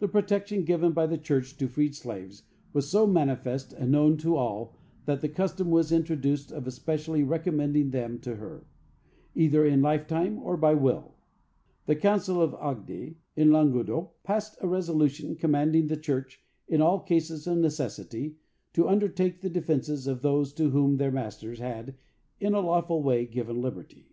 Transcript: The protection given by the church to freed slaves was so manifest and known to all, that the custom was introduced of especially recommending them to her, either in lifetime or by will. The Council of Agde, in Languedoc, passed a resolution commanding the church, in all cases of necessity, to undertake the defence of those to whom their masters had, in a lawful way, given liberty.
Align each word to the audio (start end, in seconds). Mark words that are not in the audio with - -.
The 0.00 0.08
protection 0.10 0.64
given 0.64 0.90
by 0.90 1.06
the 1.06 1.16
church 1.16 1.56
to 1.58 1.68
freed 1.68 1.94
slaves 1.94 2.42
was 2.72 2.90
so 2.90 3.06
manifest 3.06 3.72
and 3.72 3.92
known 3.92 4.16
to 4.16 4.34
all, 4.34 4.74
that 5.04 5.20
the 5.20 5.28
custom 5.28 5.70
was 5.70 5.92
introduced 5.92 6.50
of 6.50 6.66
especially 6.66 7.22
recommending 7.22 7.90
them 7.90 8.18
to 8.22 8.34
her, 8.34 8.66
either 9.36 9.64
in 9.64 9.80
lifetime 9.80 10.40
or 10.40 10.56
by 10.56 10.74
will. 10.74 11.14
The 11.86 11.94
Council 11.94 12.42
of 12.42 12.50
Agde, 12.54 13.18
in 13.36 13.52
Languedoc, 13.52 14.20
passed 14.24 14.58
a 14.60 14.66
resolution 14.66 15.36
commanding 15.36 15.86
the 15.86 15.96
church, 15.96 16.42
in 16.66 16.80
all 16.82 16.98
cases 16.98 17.46
of 17.46 17.58
necessity, 17.58 18.38
to 18.72 18.88
undertake 18.88 19.40
the 19.40 19.50
defence 19.50 20.08
of 20.08 20.20
those 20.22 20.52
to 20.54 20.70
whom 20.70 20.96
their 20.96 21.12
masters 21.12 21.60
had, 21.60 21.94
in 22.40 22.54
a 22.54 22.60
lawful 22.60 23.04
way, 23.04 23.24
given 23.24 23.62
liberty. 23.62 24.08